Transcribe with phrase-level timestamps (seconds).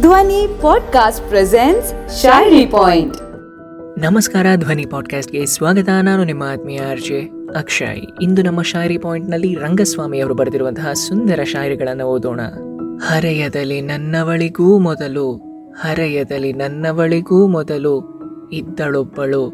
[0.00, 3.16] ಧ್ವನಿ podcast presence ಶಾಯರಿ point.
[3.98, 5.88] ನಮಸ್ಕಾರ, ಧ್ವನಿ ಪಾಡ್ಕಾಸ್ಟ್ಗೆ ಸ್ವಾಗತ.
[6.02, 8.06] ನಾನು ನಿಮ್ಮ ಆತ್ಮೀಯ ಅರ್ಜೆ ಅಕ್ಷಯ್.
[8.22, 12.40] ಇಂದು ನಮ್ಮ ಶಾಯರಿ ಪಾಯಿಂಟ್ನಲ್ಲಿ ರಂಗಸ್ವಾಮಿ ಅವರು ಬರೆದಿರುವಂತಹ ಸುಂದರ ಶಾಯರಿಗಳನ್ನು ಓದೋಣ.
[13.02, 15.34] ಹರೆಯದಲ್ಲಿ ನನ್ನವಳಿಗೂ ಮೊದಲು,
[15.80, 18.22] ಹರೆಯದಲ್ಲಿ ನನ್ನವಳಿಗೂ ಮೊದಲು
[18.52, 19.48] ಇದ್ದಳೊಬ್ಬಳು,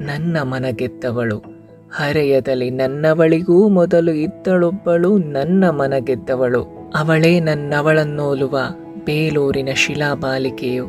[0.00, 1.38] ನನ್ನ ಮನಗೆದ್ದವಳು.
[1.92, 6.62] ಹರೆಯದಲ್ಲಿ ನನ್ನವಳಿಗೂ ಮೊದಲು ಇದ್ದಳೊಬ್ಬಳು, ನನ್ನ ಮನಗೆದ್ದವಳು.
[6.94, 8.58] ಅವಳೇ ನನ್ನವಳನ್ನೋಲುವ
[9.04, 10.86] ಬೇಲೂರಿನ ಶಿಲಾಬಾಲಿಕೆಯು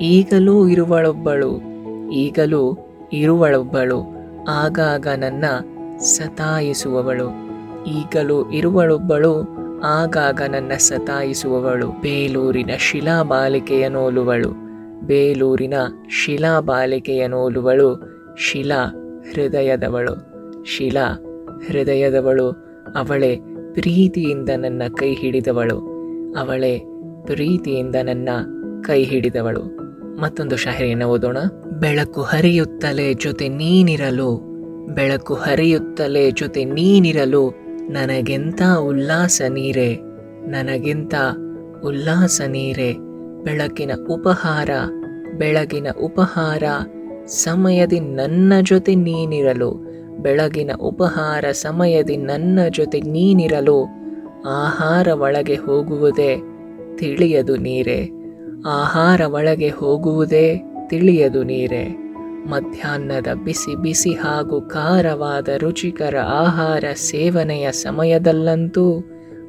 [0.00, 1.76] ಈಗಲೂ ಇರುವಳೊಬ್ಬಳು
[2.12, 2.78] ಈಗಲೂ
[3.12, 4.14] ಇರುವಳೊಬ್ಬಳು,
[4.48, 5.44] ಆಗಾಗ ನನ್ನ
[5.98, 7.28] ಸತಾಯಿಸುವವಳು.
[7.86, 9.48] ಈಗಲೂ ಇರುವಳೊಬ್ಬಳು,
[9.80, 11.88] ಆಗಾಗ ನನ್ನ ಸತಾಯಿಸುವವಳು.
[11.88, 14.50] ಬೇಲೂರಿನ ಶಿಲಾಬಾಲಿಕೆಯ ನೋಲುವಳು,
[15.06, 15.74] ಬೇಲೂರಿನ
[16.08, 18.02] ಶಿಲಾಬಾಲಿಕೆಯ ನೋಲುವಳು
[18.36, 18.94] ಶಿಲಾ
[19.34, 20.16] ಹೃದಯದವಳು.
[20.64, 21.14] ಶಿಲಾ
[21.68, 22.50] ಹೃದಯದವಳು,
[22.94, 23.36] ಅವಳೇ
[23.74, 25.78] ಪ್ರೀತಿಯಿಂದ ನನ್ನ ಕೈ ಹಿಡಿದವಳು.
[26.38, 26.95] ಅವಳೇ
[27.26, 28.28] ಪ್ರೀತಿಯಿಂದ ನನ್ನ
[28.84, 29.86] ಕೈ ಹಿಡಿದವಳು.
[30.20, 31.36] ಮತ್ತೊಂದು ಶಾಯರಿಯನ್ನು ಓದೋಣ.
[31.80, 34.30] ಬೆಳಕು ಹರಿಯುತ್ತಲೇ ಜೊತೆ ನೀನಿರಲು,
[34.94, 37.54] ಬೆಳಕು ಹರಿಯುತ್ತಲೇ ಜೊತೆ ನೀನಿರಲು
[37.90, 39.94] ನನಗೆಂತ ಉಲ್ಲಾಸ ನೀರೆ,
[40.48, 41.14] ನನಗೆಂತ
[41.84, 42.92] ಉಲ್ಲಾಸ ನೀರೆ.
[43.44, 44.70] ಬೆಳಕಿನ ಉಪಹಾರ,
[45.38, 46.62] ಬೆಳಗಿನ ಉಪಹಾರ,
[47.26, 49.70] ಸಮಯದಿ ನನ್ನ ಜೊತೆ ನೀನಿರಲು,
[50.22, 53.82] ಬೆಳಗಿನ ಉಪಹಾರ, ಸಮಯದಿ ನನ್ನ ಜೊತೆ ನೀನಿರಲು,
[54.48, 56.32] ಆಹಾರ ಒಳಗೆ ಹೋಗುವುದೇ
[56.98, 58.10] ತಿಳಿಯದು ನೀರೆ.
[58.66, 61.84] ಆಹಾರ ಒಳಗೆ ಹೋಗುವುದೇ ತಿಳಿಯದು ನೀರೆ.
[62.50, 68.98] ಮಧ್ಯಾಹ್ನದ ಬಿಸಿ ಬಿಸಿ ಹಾಗೂ ಖಾರವಾದ ರುಚಿಕರ ಆಹಾರ ಸೇವನೆಯ ಸಮಯದಲ್ಲಂತೂ,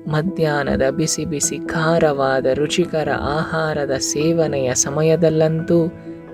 [0.08, 5.88] ಮಧ್ಯಾಹ್ನದ ಬಿಸಿ ಬಿಸಿ ಖಾರವಾದ ರುಚಿಕರ ಆಹಾರದ ಸೇವನೆಯ ಸಮಯದಲ್ಲಂತೂ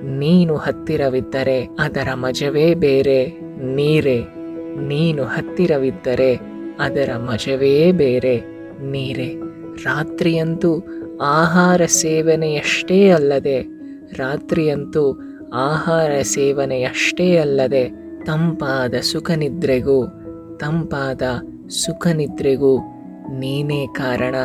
[0.03, 3.25] ನೀನು ಹತ್ತಿರವಿದ್ದರೆ ಅದರ ಮಜವೇ ಬೇರೆ.
[3.75, 4.20] ನೀರೆ,
[4.88, 6.39] ನೀನು ಹತ್ತಿರವಿದ್ದರೆ
[6.80, 8.36] ಅದರ ಮಜವೇ ಬೇರೆ.
[8.92, 9.30] ನೀರೆ,
[9.83, 10.72] ರಾತ್ರಿಯಂತೂ
[11.22, 13.61] ಆಹಾರ ಸೇವನೆಯಷ್ಟೇ ಅಲ್ಲದೆ,
[14.17, 15.22] ರಾತ್ರಿಯಂತೂ
[15.53, 17.89] ಆಹಾರ ಸೇವನೆಯಷ್ಟೇ ಅಲ್ಲದೆ
[18.25, 20.08] ತಂಪಾದ ಸುಖನಿದ್ರೆಗೂ
[20.58, 21.21] ತಂಪಾದ
[21.70, 22.77] ಸುಖನಿದ್ರೆಗೂ
[23.39, 24.36] ನೀನೇ ಕಾರಣ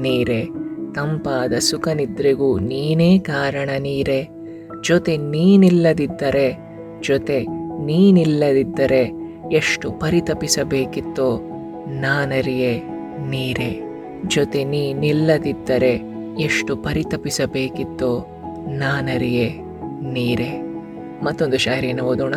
[0.00, 0.44] ನೀರೆ.
[0.92, 4.28] ತಂಪಾದ ಸುಖನಿದ್ರೆಗೂ ನೀನೇ ಕಾರಣ ನೀರೆ.
[4.80, 6.58] ಜೊತೆ ನೀನಿಲ್ಲದಿದ್ದರೆ
[7.00, 7.46] ಜೊತೆ
[7.84, 9.12] ನೀನಿಲ್ಲದಿದ್ದರೆ
[9.52, 11.40] ಎಷ್ಟು ಪರಿತಪಿಸಬೇಕಿತ್ತೋ
[11.86, 12.82] ನಾನರಿಯೇ
[13.28, 13.92] ನೀರೆ.
[14.26, 18.26] ಜೊತೆ ನೀನಿಲ್ಲದಿದ್ದರೆ ಎಷ್ಟು ಪರಿತಪಿಸಬೇಕಿತ್ತೋ
[18.68, 19.58] ನಾನರಿಯೇ
[20.02, 20.60] ನೀರೇ.
[21.22, 22.34] ಮತ್ತೊಂದು ಶಾಯರಿಯನ್ನು ಓದೋಣ.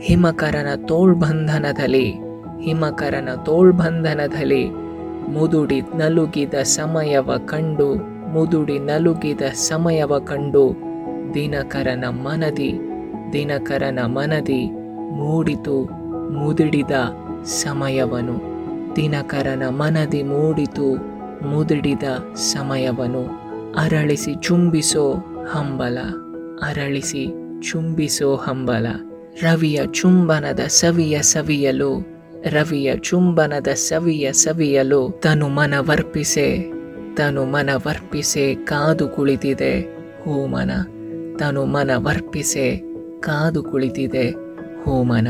[0.00, 2.14] ಹಿಮಕರನ ತೋಳ್ಬಂಧನದಲ್ಲಿ
[2.60, 4.68] ಹಿಮಕರನ ತೋಳ್ಬಂಧನದಲ್ಲಿ
[5.32, 7.94] ಮುದುಡಿ ನಲುಗಿದ ಸಮಯವ ಕಂಡು,
[8.30, 10.76] ಮುದುಡಿ ನಲುಗಿದ ಸಮಯವ ಕಂಡು
[11.34, 12.80] ದಿನಕರನ ಮನದಿ
[13.32, 14.70] ದಿನಕರನ ಮನದಿ
[15.10, 15.84] ಮೂಡಿತು,
[16.32, 16.90] ಮುದುಡಿದ
[17.44, 18.52] ಸಮಯವನು.
[18.96, 21.12] ದಿನಕರನ ಮನದಿ ಮೂಡಿತು
[21.46, 22.02] ಮುದುಡಿದ
[22.34, 25.12] ಸಮಯವನು ಅರಳಿಸಿ ಚುಂಬಿಸೋ
[25.50, 25.98] ಹಂಬಲ,
[26.62, 27.26] ಅರಳಿಸಿ
[27.60, 28.86] ಚುಂಬಿಸೋ ಹಂಬಲ.
[29.42, 32.00] ರವಿಯ ಚುಂಬನದ ಸವಿಯ ಸವಿಯಲು,
[32.50, 36.72] ರವಿಯ ಚುಂಬನದ ಸವಿಯ ಸವಿಯಲು ತನು ಮನವರ್ಪಿಸೆ
[37.14, 39.80] ತನು ಮನವರ್ಪಿಸೆ ಕಾದು ಕುಳಿತಿದೆ.
[40.24, 40.70] ಹೋಮನ,
[41.38, 42.82] ತನು ಮನವರ್ಪಿಸೆ
[43.20, 44.30] ಕಾದು ಕುಳಿತಿದೆ.
[44.84, 45.28] ಹೋಮನ,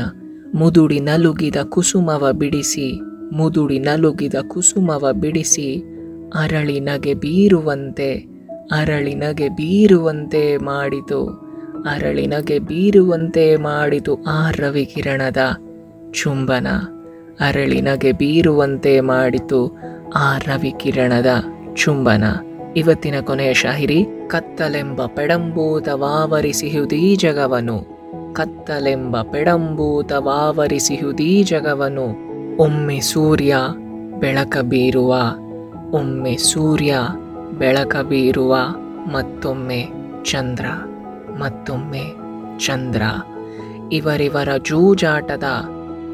[0.55, 2.99] ಮುದುಡಿ ನಲುಗಿದ ಕುಸುಮವ ಬಿಡಿಸಿ,
[3.33, 5.92] ಮುದುಡಿ ನಲುಗಿದ ಕುಸುಮವ ಬಿಡಿಸಿ
[6.35, 8.25] ಅರಳಿ ನಗೆ ಬೀರುವಂತೆ,
[8.71, 11.43] ಅರಳಿನಗೆ ಬೀರುವಂತೆ ಮಾಡಿತು,
[11.91, 15.37] ಅರಳಿನಗೆ ಬೀರುವಂತೆ ಮಾಡಿತು ಆ ರವಿಕಿರಣದ
[16.11, 16.67] ಚುಂಬನ.
[17.39, 19.79] ಅರಳಿನಗೆ ಬೀರುವಂತೆ ಮಾಡಿತು
[20.15, 21.25] ಆ ರವಿಕಿರಣದ
[21.75, 22.23] ಚುಂಬನ.
[22.75, 27.85] ಇವತ್ತಿನ ಕೊನೆಯ ಶಾಹಿರಿ, ಕತ್ತಲೆಂಬ ಪೆಡಂಬೂತವಾವರಿಸಿಹುದೀ ಜಗವನು.
[28.33, 32.33] ಕತ್ತಲೆಂಬ ಪೆಡಂಬೂತವಾವರಿಸಿಹುದೀ ಜಗವನು.
[32.57, 33.55] ಒಮ್ಮೆ ಸೂರ್ಯ
[34.19, 35.15] ಬೆಳಕ ಬೀರುವ
[35.93, 36.97] ಒಮ್ಮೆ ಸೂರ್ಯ,
[37.57, 38.55] ಬೆಳಕ ಬೀರುವ
[39.11, 39.87] ಮತ್ತೊಮ್ಮೆ
[40.23, 40.65] ಚಂದ್ರ
[41.37, 42.03] ಮತ್ತೊಮ್ಮೆ
[42.59, 43.01] ಚಂದ್ರ.
[43.91, 45.43] ಇವರಿವರ ಜೂಜಾಟದ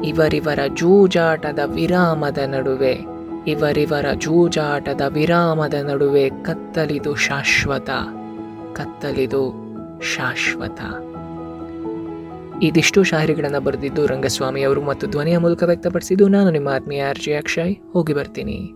[0.04, 2.98] ಇವರಿವರ ಜೂಜಾಟದ ವಿರಾಮದ ನಡುವೆ,
[3.46, 7.90] ಇವರಿವರ ಜೂಜಾಟದ ವಿರಾಮದ ನಡುವೆ ಕತ್ತಲಿದು ಶಾಶ್ವತ
[8.72, 9.42] ಕತ್ತಲಿದು
[10.02, 10.80] ಶಾಶ್ವತ.
[12.62, 17.76] ಇದಿಷ್ಟು ಶಾಯರಿಗಳನ್ನು ಬರೆದಿದ್ದು ರಂಗಸ್ವಾಮಿ ಅವರು ಮತ್ತು ಧ್ವನಿಯ ಮೂಲಕ ವ್ಯಕ್ತಪಡಿಸಿದ್ದು ನಾನು, ನಿಮ್ಮ ಆತ್ಮೀಯ ಅರ್ಜಿ ಅಕ್ಷಯ್.
[17.92, 18.72] ಹೋಗಿ ಬರ್ತೀನಿ.